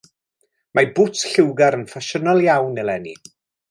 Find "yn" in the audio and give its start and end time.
1.81-1.87